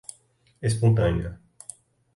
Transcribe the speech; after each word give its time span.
espontânea 0.63 1.39